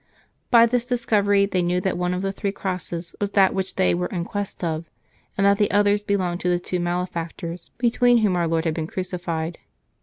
By 0.49 0.65
this 0.65 0.83
discovery 0.83 1.45
they 1.45 1.61
knew 1.61 1.79
that 1.81 1.95
one 1.95 2.15
of 2.15 2.23
the 2.23 2.31
three 2.31 2.51
crosses 2.51 3.13
was 3.21 3.29
that 3.33 3.53
which 3.53 3.75
they 3.75 3.93
were 3.93 4.07
in 4.07 4.25
quest 4.25 4.63
of, 4.63 4.89
and 5.37 5.45
that 5.45 5.59
the 5.59 5.69
others 5.69 6.01
belonged 6.01 6.39
to 6.39 6.49
the 6.49 6.57
two 6.57 6.79
malefactors 6.79 7.69
between 7.77 8.17
whom 8.17 8.35
Our 8.35 8.45
Saviour 8.45 8.61
had 8.63 8.73
been 8.73 8.87
crucified. 8.87 9.59